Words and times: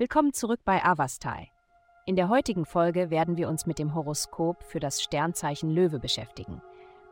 Willkommen 0.00 0.32
zurück 0.32 0.60
bei 0.64 0.82
Avastai. 0.82 1.50
In 2.06 2.16
der 2.16 2.30
heutigen 2.30 2.64
Folge 2.64 3.10
werden 3.10 3.36
wir 3.36 3.50
uns 3.50 3.66
mit 3.66 3.78
dem 3.78 3.94
Horoskop 3.94 4.62
für 4.62 4.80
das 4.80 5.02
Sternzeichen 5.02 5.68
Löwe 5.70 5.98
beschäftigen. 5.98 6.62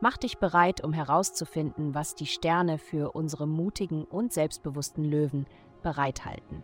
Mach 0.01 0.17
dich 0.17 0.39
bereit, 0.39 0.83
um 0.83 0.91
herauszufinden, 0.91 1.93
was 1.93 2.15
die 2.15 2.25
Sterne 2.25 2.79
für 2.79 3.11
unsere 3.11 3.47
mutigen 3.47 4.05
und 4.05 4.33
selbstbewussten 4.33 5.03
Löwen 5.03 5.45
bereithalten. 5.83 6.63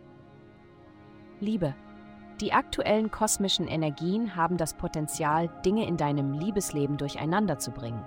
Liebe. 1.38 1.76
Die 2.40 2.52
aktuellen 2.52 3.12
kosmischen 3.12 3.68
Energien 3.68 4.34
haben 4.34 4.56
das 4.56 4.74
Potenzial, 4.74 5.48
Dinge 5.64 5.86
in 5.86 5.96
deinem 5.96 6.32
Liebesleben 6.32 6.96
durcheinander 6.96 7.60
zu 7.60 7.70
bringen. 7.70 8.04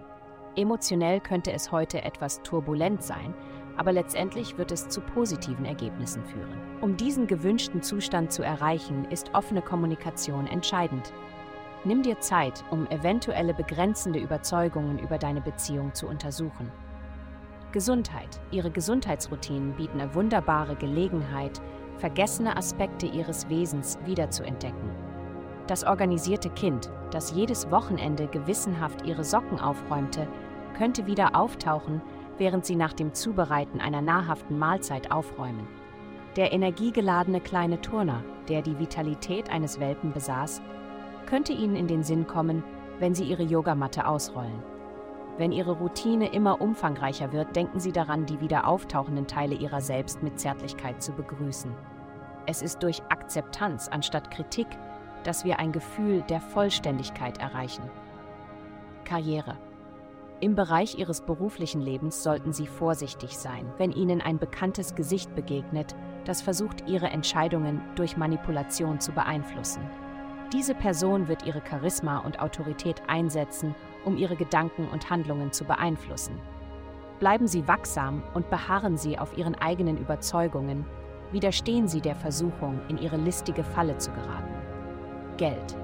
Emotionell 0.58 1.22
könnte 1.22 1.54
es 1.54 1.72
heute 1.72 2.04
etwas 2.04 2.42
turbulent 2.42 3.02
sein, 3.02 3.34
aber 3.80 3.94
letztendlich 3.94 4.58
wird 4.58 4.74
es 4.74 4.90
zu 4.90 5.00
positiven 5.00 5.64
Ergebnissen 5.64 6.24
führen. 6.26 6.60
Um 6.82 6.98
diesen 6.98 7.28
gewünschten 7.28 7.82
Zustand 7.82 8.34
zu 8.34 8.44
erreichen, 8.44 9.06
ist 9.06 9.34
offene 9.34 9.62
Kommunikation 9.62 10.48
entscheidend. 10.48 11.14
Nimm 11.86 12.04
dir 12.04 12.20
Zeit, 12.20 12.62
um 12.72 12.88
eventuelle 12.88 13.54
begrenzende 13.54 14.20
Überzeugungen 14.20 15.00
über 15.00 15.18
deine 15.18 15.40
Beziehung 15.40 15.94
zu 15.94 16.08
untersuchen. 16.08 16.70
Gesundheit. 17.72 18.42
Ihre 18.52 18.70
Gesundheitsroutinen 18.70 19.74
bieten 19.74 20.02
eine 20.02 20.14
wunderbare 20.14 20.76
Gelegenheit, 20.76 21.62
vergessene 21.98 22.58
Aspekte 22.58 23.06
ihres 23.06 23.48
Wesens 23.48 23.98
wiederzuentdecken. 24.04 24.90
Das 25.68 25.86
organisierte 25.86 26.50
Kind, 26.50 26.90
das 27.12 27.32
jedes 27.32 27.72
Wochenende 27.72 28.28
gewissenhaft 28.28 29.06
ihre 29.06 29.24
Socken 29.24 29.60
aufräumte, 29.60 30.28
könnte 30.78 31.06
wieder 31.06 31.36
auftauchen, 31.36 32.02
während 32.40 32.66
sie 32.66 32.76
nach 32.76 32.94
dem 32.94 33.14
Zubereiten 33.14 33.80
einer 33.80 34.02
nahrhaften 34.02 34.58
Mahlzeit 34.58 35.12
aufräumen. 35.12 35.68
Der 36.36 36.52
energiegeladene 36.54 37.42
kleine 37.42 37.82
Turner, 37.82 38.24
der 38.48 38.62
die 38.62 38.80
Vitalität 38.80 39.52
eines 39.52 39.80
Welpen 39.80 40.14
besaß, 40.14 40.62
könnte 41.26 41.54
ihnen 41.54 41.76
in 41.76 41.88
den 41.88 42.04
Sinn 42.04 42.26
kommen, 42.26 42.64
wenn 42.98 43.14
sie 43.14 43.26
ihre 43.26 43.44
Yogamatte 43.44 44.08
ausrollen. 44.08 44.64
Wenn 45.38 45.52
ihre 45.52 45.74
Routine 45.74 46.28
immer 46.34 46.60
umfangreicher 46.60 47.32
wird, 47.32 47.56
denken 47.56 47.80
sie 47.80 47.92
daran, 47.92 48.26
die 48.26 48.42
wieder 48.42 48.68
auftauchenden 48.68 49.28
Teile 49.28 49.56
ihrer 49.56 49.80
selbst 49.80 50.22
mit 50.22 50.40
Zärtlichkeit 50.40 51.02
zu 51.02 51.14
begrüßen. 51.14 51.72
Es 52.46 52.62
ist 52.62 52.84
durch 52.84 53.02
Akzeptanz 53.10 53.88
anstatt 53.88 54.32
Kritik, 54.32 54.68
dass 55.24 55.46
wir 55.46 55.60
ein 55.60 55.72
Gefühl 55.72 56.24
der 56.24 56.42
Vollständigkeit 56.42 57.38
erreichen. 57.38 57.84
Karriere. 59.06 59.58
Im 60.42 60.56
Bereich 60.56 60.98
Ihres 60.98 61.20
beruflichen 61.20 61.82
Lebens 61.82 62.24
sollten 62.24 62.54
Sie 62.54 62.66
vorsichtig 62.66 63.38
sein, 63.38 63.66
wenn 63.78 63.92
Ihnen 63.92 64.22
ein 64.22 64.40
bekanntes 64.40 64.96
Gesicht 64.96 65.36
begegnet, 65.36 65.96
das 66.24 66.42
versucht, 66.42 66.88
Ihre 66.88 67.08
Entscheidungen 67.08 67.82
durch 67.96 68.16
Manipulation 68.16 69.02
zu 69.02 69.12
beeinflussen. 69.12 69.82
Diese 70.54 70.74
Person 70.74 71.28
wird 71.28 71.46
ihre 71.46 71.62
Charisma 71.64 72.20
und 72.20 72.40
Autorität 72.40 73.02
einsetzen, 73.08 73.76
um 74.06 74.18
Ihre 74.18 74.38
Gedanken 74.38 74.88
und 74.88 75.10
Handlungen 75.10 75.52
zu 75.52 75.66
beeinflussen. 75.66 76.40
Bleiben 77.20 77.48
Sie 77.48 77.68
wachsam 77.68 78.24
und 78.34 78.50
beharren 78.50 78.98
Sie 78.98 79.20
auf 79.20 79.38
Ihren 79.38 79.56
eigenen 79.56 79.98
Überzeugungen, 79.98 80.86
widerstehen 81.34 81.90
Sie 81.90 82.00
der 82.00 82.16
Versuchung, 82.16 82.80
in 82.88 82.98
Ihre 82.98 83.18
listige 83.18 83.64
Falle 83.64 83.98
zu 83.98 84.10
geraten. 84.12 84.54
Geld. 85.36 85.78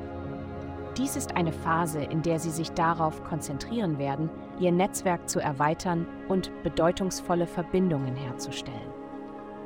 Dies 0.97 1.17
ist 1.17 1.35
eine 1.35 1.51
Phase, 1.51 1.99
in 1.99 2.21
der 2.21 2.39
Sie 2.39 2.49
sich 2.49 2.71
darauf 2.71 3.21
konzentrieren 3.25 3.97
werden, 3.97 4.29
Ihr 4.59 4.71
Netzwerk 4.71 5.29
zu 5.29 5.41
erweitern 5.41 6.07
und 6.29 6.51
bedeutungsvolle 6.63 7.47
Verbindungen 7.47 8.15
herzustellen. 8.15 8.93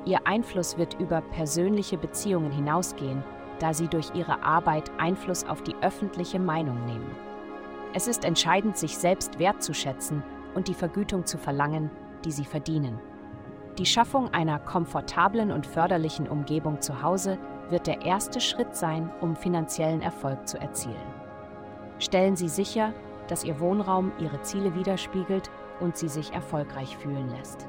Ihr 0.05 0.25
Einfluss 0.25 0.79
wird 0.79 0.99
über 0.99 1.21
persönliche 1.21 1.97
Beziehungen 1.97 2.51
hinausgehen, 2.51 3.23
da 3.59 3.73
Sie 3.73 3.87
durch 3.87 4.09
Ihre 4.15 4.41
Arbeit 4.41 4.89
Einfluss 4.97 5.45
auf 5.45 5.61
die 5.61 5.75
öffentliche 5.81 6.39
Meinung 6.39 6.83
nehmen. 6.85 7.15
Es 7.93 8.07
ist 8.07 8.25
entscheidend, 8.25 8.77
sich 8.77 8.97
selbst 8.97 9.37
wertzuschätzen 9.37 10.23
und 10.55 10.67
die 10.67 10.73
Vergütung 10.73 11.27
zu 11.27 11.37
verlangen, 11.37 11.91
die 12.25 12.31
Sie 12.31 12.45
verdienen. 12.45 12.99
Die 13.77 13.85
Schaffung 13.85 14.33
einer 14.33 14.57
komfortablen 14.57 15.51
und 15.51 15.67
förderlichen 15.67 16.27
Umgebung 16.27 16.81
zu 16.81 17.03
Hause 17.03 17.37
wird 17.69 17.85
der 17.85 18.01
erste 18.01 18.41
Schritt 18.41 18.75
sein, 18.75 19.11
um 19.21 19.35
finanziellen 19.35 20.01
Erfolg 20.01 20.47
zu 20.47 20.57
erzielen. 20.59 21.18
Stellen 21.99 22.35
Sie 22.35 22.49
sicher, 22.49 22.93
dass 23.27 23.43
Ihr 23.43 23.59
Wohnraum 23.59 24.11
Ihre 24.19 24.41
Ziele 24.41 24.73
widerspiegelt 24.75 25.51
und 25.79 25.97
Sie 25.97 26.09
sich 26.09 26.33
erfolgreich 26.33 26.97
fühlen 26.97 27.29
lässt. 27.29 27.67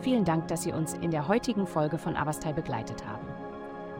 Vielen 0.00 0.24
Dank, 0.24 0.48
dass 0.48 0.62
Sie 0.62 0.72
uns 0.72 0.94
in 0.94 1.10
der 1.10 1.28
heutigen 1.28 1.66
Folge 1.66 1.98
von 1.98 2.16
Avastai 2.16 2.52
begleitet 2.52 3.06
haben. 3.06 3.26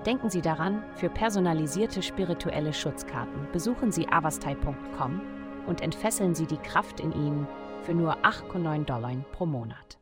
Denken 0.06 0.30
Sie 0.30 0.40
daran, 0.40 0.84
für 0.94 1.10
personalisierte 1.10 2.02
spirituelle 2.02 2.72
Schutzkarten 2.72 3.48
besuchen 3.52 3.92
Sie 3.92 4.08
avastai.com 4.08 5.20
und 5.66 5.80
entfesseln 5.80 6.34
Sie 6.34 6.46
die 6.46 6.56
Kraft 6.56 7.00
in 7.00 7.12
Ihnen 7.12 7.46
für 7.82 7.94
nur 7.94 8.16
8,9 8.18 8.84
Dollar 8.84 9.12
pro 9.32 9.44
Monat. 9.44 9.98